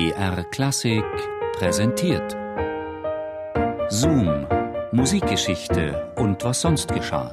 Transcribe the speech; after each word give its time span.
BR 0.00 0.44
Klassik 0.44 1.04
präsentiert. 1.58 2.34
Zoom, 3.90 4.46
Musikgeschichte 4.92 6.14
und 6.16 6.42
was 6.42 6.62
sonst 6.62 6.88
geschah. 6.88 7.28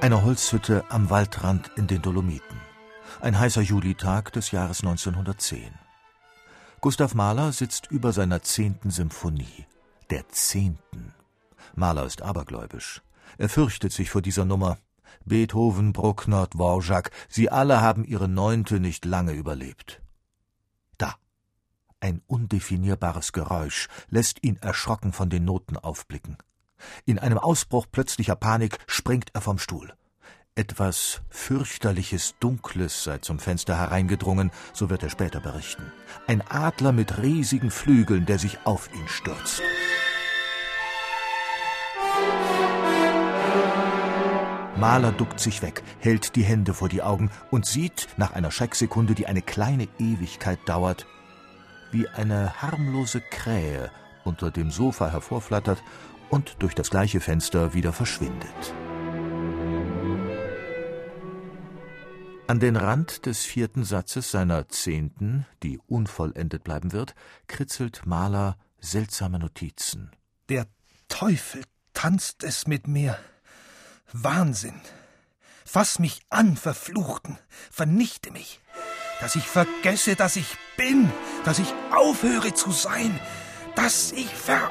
Eine 0.00 0.24
Holzhütte 0.24 0.82
am 0.88 1.10
Waldrand 1.10 1.70
in 1.76 1.86
den 1.86 2.02
Dolomiten. 2.02 2.60
Ein 3.20 3.38
heißer 3.38 3.62
Julitag 3.62 4.32
des 4.32 4.50
Jahres 4.50 4.80
1910. 4.80 5.70
Gustav 6.80 7.14
Mahler 7.14 7.52
sitzt 7.52 7.86
über 7.92 8.10
seiner 8.10 8.42
zehnten 8.42 8.90
Symphonie. 8.90 9.66
Der 10.10 10.28
zehnten. 10.28 11.14
Mahler 11.74 12.04
ist 12.04 12.22
abergläubisch. 12.22 13.02
Er 13.38 13.48
fürchtet 13.48 13.92
sich 13.92 14.10
vor 14.10 14.22
dieser 14.22 14.44
Nummer. 14.44 14.78
Beethoven, 15.24 15.92
Bruckner, 15.92 16.46
Dvorak, 16.46 17.10
sie 17.28 17.50
alle 17.50 17.80
haben 17.80 18.04
ihre 18.04 18.28
neunte 18.28 18.80
nicht 18.80 19.04
lange 19.04 19.32
überlebt. 19.32 20.00
Da. 20.98 21.14
Ein 22.00 22.22
undefinierbares 22.26 23.32
Geräusch 23.32 23.88
lässt 24.08 24.42
ihn 24.42 24.56
erschrocken 24.56 25.12
von 25.12 25.30
den 25.30 25.44
Noten 25.44 25.76
aufblicken. 25.76 26.36
In 27.04 27.18
einem 27.18 27.38
Ausbruch 27.38 27.86
plötzlicher 27.90 28.36
Panik 28.36 28.78
springt 28.86 29.30
er 29.34 29.40
vom 29.40 29.58
Stuhl. 29.58 29.94
Etwas 30.54 31.22
fürchterliches 31.30 32.34
Dunkles 32.38 33.04
sei 33.04 33.18
zum 33.18 33.38
Fenster 33.38 33.78
hereingedrungen, 33.78 34.50
so 34.74 34.90
wird 34.90 35.02
er 35.02 35.08
später 35.08 35.40
berichten. 35.40 35.90
Ein 36.26 36.42
Adler 36.42 36.92
mit 36.92 37.22
riesigen 37.22 37.70
Flügeln, 37.70 38.26
der 38.26 38.38
sich 38.38 38.58
auf 38.66 38.92
ihn 38.92 39.08
stürzt. 39.08 39.62
Maler 44.82 45.12
duckt 45.12 45.38
sich 45.38 45.62
weg, 45.62 45.84
hält 46.00 46.34
die 46.34 46.42
Hände 46.42 46.74
vor 46.74 46.88
die 46.88 47.02
Augen 47.02 47.30
und 47.52 47.66
sieht, 47.66 48.08
nach 48.16 48.32
einer 48.32 48.50
Schrecksekunde, 48.50 49.14
die 49.14 49.28
eine 49.28 49.40
kleine 49.40 49.86
Ewigkeit 50.00 50.58
dauert, 50.66 51.06
wie 51.92 52.08
eine 52.08 52.60
harmlose 52.60 53.20
Krähe 53.20 53.92
unter 54.24 54.50
dem 54.50 54.72
Sofa 54.72 55.08
hervorflattert 55.08 55.80
und 56.30 56.56
durch 56.58 56.74
das 56.74 56.90
gleiche 56.90 57.20
Fenster 57.20 57.74
wieder 57.74 57.92
verschwindet. 57.92 58.74
An 62.48 62.58
den 62.58 62.74
Rand 62.74 63.26
des 63.26 63.44
vierten 63.44 63.84
Satzes 63.84 64.32
seiner 64.32 64.68
zehnten, 64.68 65.46
die 65.62 65.78
unvollendet 65.86 66.64
bleiben 66.64 66.90
wird, 66.90 67.14
kritzelt 67.46 68.04
Maler 68.04 68.56
seltsame 68.80 69.38
Notizen. 69.38 70.10
Der 70.48 70.66
Teufel 71.06 71.62
tanzt 71.94 72.42
es 72.42 72.66
mit 72.66 72.88
mir. 72.88 73.16
Wahnsinn. 74.12 74.80
Fass 75.64 75.98
mich 75.98 76.20
an, 76.28 76.56
Verfluchten, 76.56 77.38
vernichte 77.70 78.30
mich, 78.30 78.60
dass 79.20 79.36
ich 79.36 79.46
vergesse, 79.46 80.16
dass 80.16 80.36
ich 80.36 80.56
bin, 80.76 81.10
dass 81.44 81.58
ich 81.58 81.72
aufhöre 81.90 82.52
zu 82.52 82.72
sein, 82.72 83.18
dass 83.74 84.12
ich 84.12 84.28
ver 84.28 84.70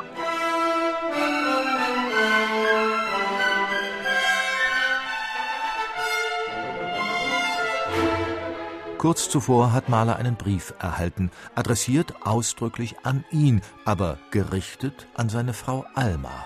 Kurz 9.02 9.30
zuvor 9.30 9.74
hat 9.74 9.90
Mahler 9.90 10.18
einen 10.18 10.36
Brief 10.36 10.76
erhalten, 10.78 11.32
adressiert 11.56 12.14
ausdrücklich 12.24 12.98
an 13.02 13.26
ihn, 13.32 13.62
aber 13.84 14.20
gerichtet 14.30 15.08
an 15.16 15.28
seine 15.28 15.56
Frau 15.56 15.88
Alma. 15.96 16.46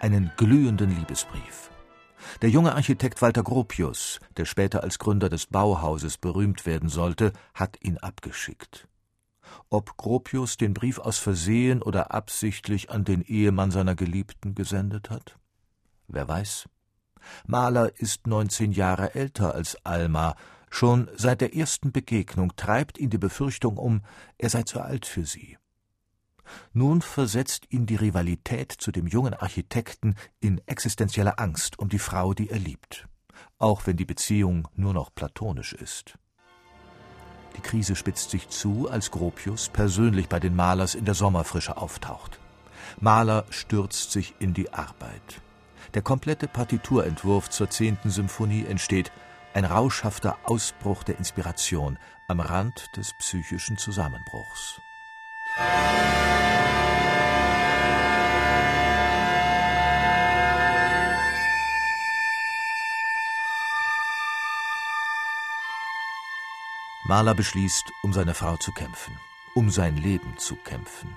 Einen 0.00 0.32
glühenden 0.36 0.90
Liebesbrief. 0.90 1.70
Der 2.42 2.50
junge 2.50 2.74
Architekt 2.74 3.22
Walter 3.22 3.42
Gropius, 3.42 4.20
der 4.36 4.44
später 4.44 4.82
als 4.82 4.98
Gründer 4.98 5.28
des 5.28 5.46
Bauhauses 5.46 6.18
berühmt 6.18 6.66
werden 6.66 6.88
sollte, 6.88 7.32
hat 7.54 7.78
ihn 7.80 7.98
abgeschickt. 7.98 8.88
Ob 9.70 9.96
Gropius 9.96 10.56
den 10.56 10.74
Brief 10.74 10.98
aus 10.98 11.18
Versehen 11.18 11.82
oder 11.82 12.12
absichtlich 12.12 12.90
an 12.90 13.04
den 13.04 13.22
Ehemann 13.22 13.70
seiner 13.70 13.94
Geliebten 13.94 14.54
gesendet 14.54 15.10
hat? 15.10 15.38
Wer 16.08 16.28
weiß. 16.28 16.68
Mahler 17.46 17.92
ist 17.98 18.26
neunzehn 18.26 18.72
Jahre 18.72 19.14
älter 19.14 19.54
als 19.54 19.78
Alma, 19.84 20.34
Schon 20.74 21.08
seit 21.14 21.40
der 21.40 21.54
ersten 21.54 21.92
Begegnung 21.92 22.56
treibt 22.56 22.98
ihn 22.98 23.08
die 23.08 23.16
Befürchtung 23.16 23.76
um, 23.76 24.02
er 24.38 24.50
sei 24.50 24.64
zu 24.64 24.80
alt 24.80 25.06
für 25.06 25.24
sie. 25.24 25.56
Nun 26.72 27.02
versetzt 27.02 27.66
ihn 27.70 27.86
die 27.86 27.96
Rivalität 27.96 28.72
zu 28.72 28.92
dem 28.92 29.06
jungen 29.06 29.34
Architekten 29.34 30.14
in 30.40 30.60
existenzielle 30.66 31.38
Angst 31.38 31.78
um 31.78 31.88
die 31.88 31.98
Frau, 31.98 32.34
die 32.34 32.50
er 32.50 32.58
liebt, 32.58 33.06
auch 33.58 33.86
wenn 33.86 33.96
die 33.96 34.04
Beziehung 34.04 34.68
nur 34.74 34.94
noch 34.94 35.14
platonisch 35.14 35.72
ist. 35.72 36.18
Die 37.56 37.60
Krise 37.60 37.94
spitzt 37.94 38.30
sich 38.30 38.48
zu, 38.48 38.88
als 38.90 39.10
Gropius 39.10 39.68
persönlich 39.68 40.28
bei 40.28 40.40
den 40.40 40.56
Malers 40.56 40.94
in 40.94 41.04
der 41.04 41.14
Sommerfrische 41.14 41.76
auftaucht. 41.76 42.40
Maler 43.00 43.44
stürzt 43.50 44.12
sich 44.12 44.34
in 44.38 44.54
die 44.54 44.72
Arbeit. 44.72 45.40
Der 45.94 46.02
komplette 46.02 46.48
Partiturentwurf 46.48 47.50
zur 47.50 47.70
zehnten 47.70 48.10
Symphonie 48.10 48.64
entsteht, 48.66 49.12
ein 49.54 49.64
rauschhafter 49.64 50.36
Ausbruch 50.44 51.04
der 51.04 51.18
Inspiration 51.18 51.98
am 52.26 52.40
Rand 52.40 52.88
des 52.96 53.12
psychischen 53.20 53.78
Zusammenbruchs. 53.78 54.80
Mahler 67.06 67.34
beschließt, 67.34 67.92
um 68.02 68.14
seine 68.14 68.32
Frau 68.32 68.56
zu 68.56 68.72
kämpfen, 68.72 69.20
um 69.54 69.68
sein 69.68 69.98
Leben 69.98 70.38
zu 70.38 70.56
kämpfen. 70.56 71.14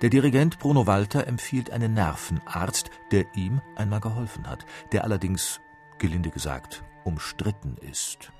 Der 0.00 0.08
Dirigent 0.08 0.58
Bruno 0.58 0.86
Walter 0.86 1.26
empfiehlt 1.26 1.70
einen 1.70 1.92
Nervenarzt, 1.92 2.90
der 3.10 3.26
ihm 3.34 3.60
einmal 3.76 4.00
geholfen 4.00 4.48
hat, 4.48 4.64
der 4.90 5.04
allerdings, 5.04 5.60
gelinde 5.98 6.30
gesagt, 6.30 6.82
umstritten 7.04 7.76
ist. 7.82 8.32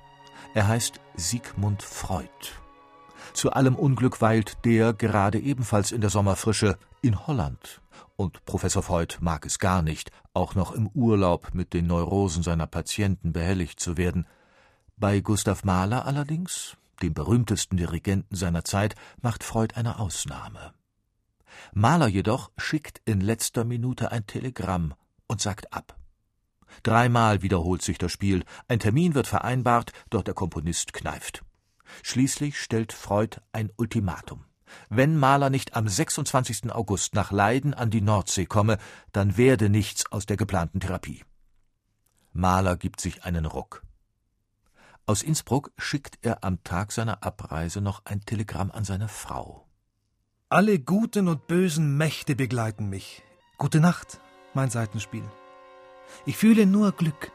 Er 0.55 0.67
heißt 0.67 0.99
Sigmund 1.15 1.83
Freud. 1.83 2.62
Zu 3.33 3.51
allem 3.51 3.75
Unglück 3.75 4.21
weilt 4.21 4.65
der 4.65 4.93
gerade 4.93 5.39
ebenfalls 5.39 5.91
in 5.91 6.01
der 6.01 6.09
Sommerfrische 6.09 6.77
in 7.01 7.25
Holland. 7.27 7.81
Und 8.15 8.45
Professor 8.45 8.83
Freud 8.83 9.17
mag 9.21 9.45
es 9.45 9.59
gar 9.59 9.81
nicht, 9.81 10.11
auch 10.33 10.55
noch 10.55 10.71
im 10.71 10.87
Urlaub 10.89 11.53
mit 11.53 11.73
den 11.73 11.87
Neurosen 11.87 12.43
seiner 12.43 12.67
Patienten 12.67 13.33
behelligt 13.33 13.79
zu 13.79 13.97
werden. 13.97 14.27
Bei 14.97 15.19
Gustav 15.19 15.63
Mahler 15.63 16.05
allerdings, 16.05 16.77
dem 17.01 17.13
berühmtesten 17.13 17.77
Dirigenten 17.77 18.35
seiner 18.35 18.63
Zeit, 18.63 18.95
macht 19.21 19.43
Freud 19.43 19.75
eine 19.75 19.99
Ausnahme. 19.99 20.73
Mahler 21.73 22.07
jedoch 22.07 22.51
schickt 22.57 23.01
in 23.05 23.21
letzter 23.21 23.63
Minute 23.63 24.11
ein 24.11 24.27
Telegramm 24.27 24.93
und 25.27 25.41
sagt 25.41 25.73
ab. 25.73 25.97
Dreimal 26.81 27.41
wiederholt 27.41 27.81
sich 27.81 27.97
das 27.97 28.11
Spiel, 28.11 28.43
ein 28.67 28.79
Termin 28.79 29.13
wird 29.13 29.27
vereinbart, 29.27 29.91
doch 30.09 30.23
der 30.23 30.33
Komponist 30.33 30.93
kneift. 30.93 31.43
Schließlich 32.01 32.59
stellt 32.59 32.93
Freud 32.93 33.37
ein 33.51 33.71
Ultimatum. 33.77 34.45
Wenn 34.89 35.17
Mahler 35.17 35.49
nicht 35.49 35.75
am 35.75 35.87
26. 35.87 36.71
August 36.71 37.13
nach 37.13 37.31
Leiden 37.31 37.73
an 37.73 37.89
die 37.89 38.01
Nordsee 38.01 38.45
komme, 38.45 38.77
dann 39.11 39.37
werde 39.37 39.69
nichts 39.69 40.11
aus 40.11 40.25
der 40.25 40.37
geplanten 40.37 40.79
Therapie. 40.79 41.23
Mahler 42.31 42.77
gibt 42.77 42.99
sich 42.99 43.23
einen 43.23 43.45
Ruck. 43.45 43.83
Aus 45.05 45.21
Innsbruck 45.21 45.71
schickt 45.77 46.17
er 46.21 46.43
am 46.43 46.63
Tag 46.63 46.91
seiner 46.91 47.23
Abreise 47.23 47.81
noch 47.81 48.05
ein 48.05 48.21
Telegramm 48.21 48.71
an 48.71 48.85
seine 48.85 49.09
Frau. 49.09 49.67
Alle 50.49 50.79
guten 50.79 51.27
und 51.27 51.47
bösen 51.47 51.97
Mächte 51.97 52.35
begleiten 52.35 52.89
mich. 52.89 53.21
Gute 53.57 53.79
Nacht, 53.79 54.19
mein 54.53 54.69
Seitenspiel. 54.69 55.23
Ich 56.25 56.37
fühle 56.37 56.65
nur 56.65 56.91
Glück 56.91 57.31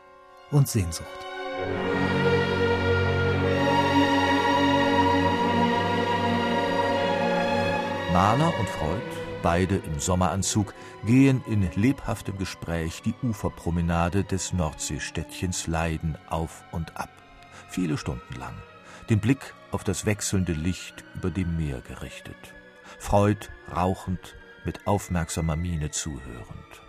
und 0.51 0.69
Sehnsucht. 0.69 1.09
Mahler 8.13 8.55
und 8.59 8.69
Freud, 8.71 9.03
beide 9.43 9.77
im 9.77 10.01
Sommeranzug, 10.01 10.73
gehen 11.05 11.45
in 11.47 11.71
lebhaftem 11.75 12.39
Gespräch 12.39 13.03
die 13.03 13.15
Uferpromenade 13.23 14.25
des 14.25 14.55
Nordseestädtchens 14.55 15.67
Leiden 15.67 16.17
auf 16.31 16.65
und 16.73 16.97
ab. 16.97 17.11
Viele 17.69 17.99
Stunden 17.99 18.35
lang. 18.39 18.55
Den 19.11 19.21
Blick 19.21 19.53
auf 19.73 19.85
das 19.85 20.07
wechselnde 20.07 20.53
Licht 20.53 21.05
über 21.17 21.31
dem 21.31 21.59
Meer 21.59 21.83
gerichtet. 21.83 22.55
Freud 22.99 23.47
rauchend, 23.77 24.37
mit 24.65 24.87
aufmerksamer 24.87 25.57
Miene 25.57 25.91
zuhörend. 25.91 26.83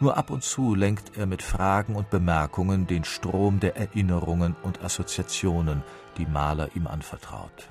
Nur 0.00 0.18
ab 0.18 0.28
und 0.28 0.44
zu 0.44 0.74
lenkt 0.74 1.16
er 1.16 1.24
mit 1.24 1.42
Fragen 1.42 1.96
und 1.96 2.10
Bemerkungen 2.10 2.86
den 2.86 3.04
Strom 3.04 3.58
der 3.58 3.76
Erinnerungen 3.76 4.54
und 4.62 4.84
Assoziationen, 4.84 5.82
die 6.18 6.26
Maler 6.26 6.68
ihm 6.74 6.86
anvertraut. 6.86 7.70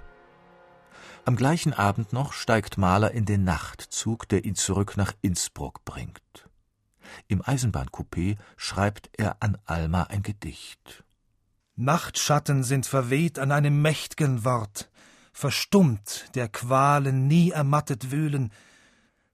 Am 1.23 1.35
gleichen 1.35 1.73
Abend 1.73 2.13
noch 2.13 2.33
steigt 2.33 2.79
Mahler 2.79 3.11
in 3.11 3.25
den 3.25 3.43
Nachtzug, 3.43 4.27
der 4.27 4.43
ihn 4.43 4.55
zurück 4.55 4.97
nach 4.97 5.13
Innsbruck 5.21 5.85
bringt. 5.85 6.49
Im 7.27 7.43
Eisenbahncoupé 7.43 8.37
schreibt 8.57 9.11
er 9.17 9.37
an 9.39 9.57
Alma 9.65 10.03
ein 10.03 10.23
Gedicht. 10.23 11.03
Nachtschatten 11.75 12.63
sind 12.63 12.87
verweht 12.87 13.37
an 13.37 13.51
einem 13.51 13.85
mächt'gen 13.85 14.43
Wort, 14.43 14.89
verstummt 15.31 16.25
der 16.33 16.47
Qualen 16.47 17.27
nie 17.27 17.51
ermattet 17.51 18.11
wühlen. 18.11 18.51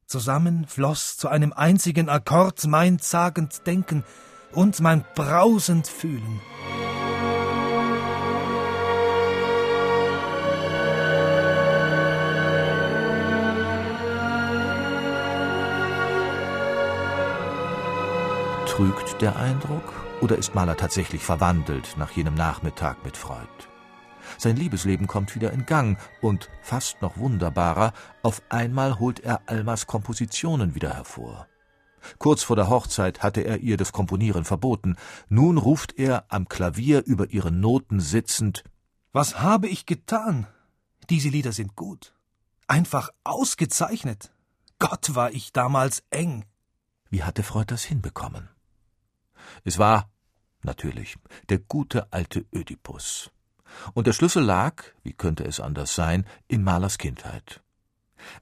Zusammen 0.05 0.65
floss 0.67 1.17
zu 1.17 1.29
einem 1.29 1.53
einzigen 1.53 2.09
Akkord 2.09 2.65
mein 2.67 2.99
zagend 2.99 3.65
Denken 3.65 4.03
und 4.51 4.81
mein 4.81 5.05
brausend 5.15 5.87
Fühlen. 5.87 6.41
Trügt 18.67 19.21
der 19.21 19.35
Eindruck 19.37 19.93
oder 20.21 20.37
ist 20.37 20.53
Mahler 20.53 20.77
tatsächlich 20.77 21.23
verwandelt 21.23 21.95
nach 21.97 22.11
jenem 22.11 22.35
Nachmittag 22.35 23.03
mit 23.03 23.17
Freud? 23.17 23.47
Sein 24.37 24.55
Liebesleben 24.55 25.07
kommt 25.07 25.33
wieder 25.33 25.51
in 25.51 25.65
Gang 25.65 25.97
und, 26.21 26.49
fast 26.61 27.01
noch 27.01 27.17
wunderbarer, 27.17 27.93
auf 28.21 28.43
einmal 28.49 28.99
holt 28.99 29.21
er 29.21 29.41
Almas 29.47 29.87
Kompositionen 29.87 30.75
wieder 30.75 30.93
hervor. 30.93 31.47
Kurz 32.19 32.43
vor 32.43 32.55
der 32.55 32.69
Hochzeit 32.69 33.23
hatte 33.23 33.41
er 33.41 33.59
ihr 33.59 33.77
das 33.77 33.93
Komponieren 33.93 34.45
verboten. 34.45 34.95
Nun 35.29 35.57
ruft 35.57 35.97
er 35.97 36.25
am 36.29 36.47
Klavier 36.47 37.03
über 37.05 37.31
ihre 37.31 37.51
Noten 37.51 37.99
sitzend 37.99 38.63
Was 39.11 39.39
habe 39.39 39.67
ich 39.67 39.85
getan? 39.85 40.45
Diese 41.09 41.29
Lieder 41.29 41.51
sind 41.51 41.75
gut. 41.75 42.13
Einfach 42.67 43.09
ausgezeichnet. 43.23 44.31
Gott 44.77 45.15
war 45.15 45.31
ich 45.31 45.53
damals 45.53 46.03
eng. 46.11 46.45
Wie 47.09 47.23
hatte 47.23 47.41
Freud 47.41 47.71
das 47.71 47.83
hinbekommen? 47.83 48.49
Es 49.63 49.79
war, 49.79 50.09
natürlich, 50.63 51.17
der 51.49 51.59
gute 51.59 52.11
alte 52.11 52.45
Ödipus. 52.53 53.31
Und 53.93 54.07
der 54.07 54.13
Schlüssel 54.13 54.43
lag, 54.43 54.83
wie 55.03 55.13
könnte 55.13 55.43
es 55.43 55.59
anders 55.59 55.95
sein, 55.95 56.25
in 56.47 56.63
Malers 56.63 56.97
Kindheit. 56.97 57.61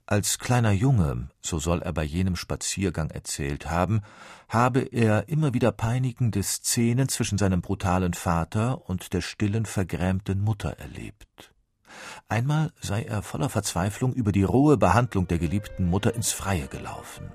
Als 0.05 0.39
kleiner 0.39 0.71
Junge, 0.71 1.29
so 1.41 1.59
soll 1.59 1.81
er 1.81 1.93
bei 1.93 2.03
jenem 2.03 2.35
Spaziergang 2.35 3.09
erzählt 3.09 3.69
haben, 3.69 4.01
habe 4.47 4.81
er 4.81 5.27
immer 5.27 5.53
wieder 5.53 5.71
peinigende 5.71 6.41
Szenen 6.43 7.09
zwischen 7.09 7.37
seinem 7.37 7.61
brutalen 7.61 8.13
Vater 8.13 8.89
und 8.89 9.13
der 9.13 9.21
stillen, 9.21 9.65
vergrämten 9.65 10.41
Mutter 10.41 10.77
erlebt. 10.79 11.53
Einmal 12.27 12.71
sei 12.81 13.03
er 13.03 13.21
voller 13.21 13.49
Verzweiflung 13.49 14.13
über 14.13 14.31
die 14.31 14.43
rohe 14.43 14.77
Behandlung 14.77 15.27
der 15.27 15.39
geliebten 15.39 15.89
Mutter 15.89 16.13
ins 16.13 16.31
Freie 16.31 16.67
gelaufen. 16.67 17.31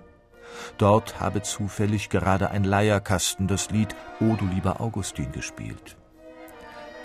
Dort 0.79 1.21
habe 1.21 1.43
zufällig 1.43 2.09
gerade 2.09 2.51
ein 2.51 2.65
Leierkasten 2.65 3.47
das 3.47 3.71
Lied 3.71 3.95
O 4.21 4.35
du 4.37 4.47
lieber 4.47 4.81
Augustin 4.81 5.33
gespielt. 5.33 5.97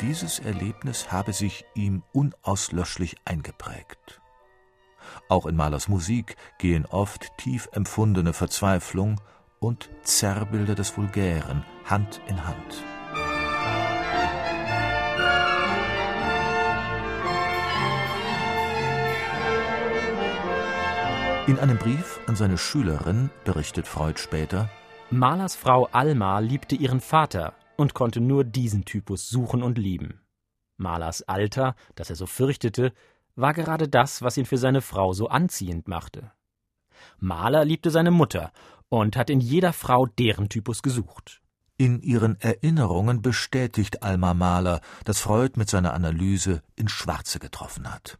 Dieses 0.01 0.39
Erlebnis 0.39 1.11
habe 1.11 1.33
sich 1.33 1.65
ihm 1.73 2.03
unauslöschlich 2.11 3.15
eingeprägt. 3.25 4.21
Auch 5.29 5.45
in 5.45 5.55
Malers 5.55 5.87
Musik 5.87 6.35
gehen 6.57 6.85
oft 6.85 7.37
tief 7.37 7.69
empfundene 7.71 8.33
Verzweiflung 8.33 9.21
und 9.59 9.89
Zerrbilder 10.03 10.75
des 10.75 10.97
Vulgären 10.97 11.63
Hand 11.85 12.21
in 12.27 12.45
Hand. 12.45 12.83
In 21.47 21.59
einem 21.59 21.77
Brief 21.77 22.19
an 22.25 22.35
seine 22.35 22.57
Schülerin 22.57 23.29
berichtet 23.43 23.85
Freud 23.87 24.19
später 24.19 24.67
Malers 25.11 25.55
Frau 25.55 25.85
Alma 25.91 26.39
liebte 26.39 26.75
ihren 26.75 26.99
Vater 26.99 27.53
und 27.77 27.93
konnte 27.93 28.19
nur 28.19 28.43
diesen 28.43 28.83
Typus 28.83 29.29
suchen 29.29 29.61
und 29.61 29.77
lieben. 29.77 30.21
Malers 30.77 31.21
Alter, 31.21 31.75
das 31.93 32.09
er 32.09 32.15
so 32.15 32.25
fürchtete, 32.25 32.93
war 33.35 33.53
gerade 33.53 33.87
das, 33.87 34.23
was 34.23 34.37
ihn 34.37 34.47
für 34.47 34.57
seine 34.57 34.81
Frau 34.81 35.13
so 35.13 35.27
anziehend 35.27 35.87
machte. 35.87 36.31
Maler 37.19 37.63
liebte 37.63 37.91
seine 37.91 38.09
Mutter 38.09 38.51
und 38.89 39.15
hat 39.15 39.29
in 39.29 39.39
jeder 39.39 39.71
Frau 39.71 40.07
deren 40.07 40.49
Typus 40.49 40.81
gesucht. 40.81 41.43
In 41.77 42.01
ihren 42.01 42.41
Erinnerungen 42.41 43.21
bestätigt 43.21 44.01
Alma 44.01 44.33
Mahler, 44.33 44.81
dass 45.03 45.19
Freud 45.19 45.59
mit 45.59 45.69
seiner 45.69 45.93
Analyse 45.93 46.63
ins 46.75 46.91
Schwarze 46.91 47.37
getroffen 47.37 47.93
hat. 47.93 48.17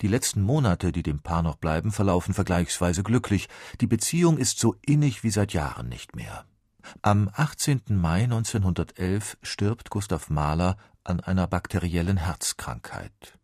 Die 0.00 0.08
letzten 0.08 0.40
Monate, 0.40 0.92
die 0.92 1.02
dem 1.02 1.20
Paar 1.20 1.42
noch 1.42 1.56
bleiben, 1.56 1.92
verlaufen 1.92 2.32
vergleichsweise 2.32 3.02
glücklich. 3.02 3.48
Die 3.80 3.86
Beziehung 3.86 4.38
ist 4.38 4.58
so 4.58 4.76
innig 4.80 5.22
wie 5.22 5.30
seit 5.30 5.52
Jahren 5.52 5.88
nicht 5.88 6.16
mehr. 6.16 6.46
Am 7.02 7.30
18. 7.34 7.82
Mai 7.88 8.24
1911 8.24 9.36
stirbt 9.42 9.90
Gustav 9.90 10.30
Mahler 10.30 10.76
an 11.04 11.20
einer 11.20 11.46
bakteriellen 11.46 12.16
Herzkrankheit. 12.16 13.38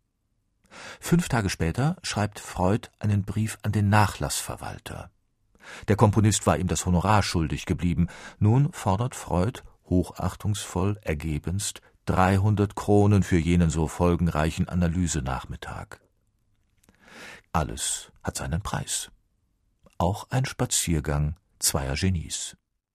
Fünf 0.99 1.29
Tage 1.29 1.49
später 1.49 1.97
schreibt 2.01 2.39
Freud 2.39 2.89
einen 2.99 3.23
Brief 3.23 3.57
an 3.61 3.71
den 3.71 3.89
Nachlassverwalter. 3.89 5.11
Der 5.87 5.95
Komponist 5.95 6.47
war 6.47 6.57
ihm 6.57 6.67
das 6.67 6.85
Honorar 6.85 7.23
schuldig 7.23 7.65
geblieben. 7.65 8.07
Nun 8.39 8.71
fordert 8.71 9.15
Freud, 9.15 9.61
hochachtungsvoll, 9.89 10.97
ergebenst, 11.01 11.81
300 12.05 12.75
Kronen 12.75 13.21
für 13.21 13.37
jenen 13.37 13.69
so 13.69 13.87
folgenreichen 13.87 14.69
Analysenachmittag. 14.69 15.99
Alles 17.57 18.11
hat 18.21 18.37
seinen 18.37 18.61
Preis. 18.61 19.09
Auch 19.97 20.27
ein 20.29 20.45
Spaziergang 20.45 21.37
zweier 21.57 21.95
Genies. 21.95 22.55